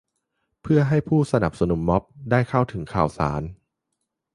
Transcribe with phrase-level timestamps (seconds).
[0.61, 3.41] เพื่อให้ผู้สนับสนุนม็อบได้เข้าถึงข่าวสาร